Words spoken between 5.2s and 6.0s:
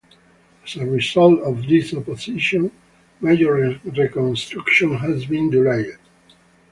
been delayed.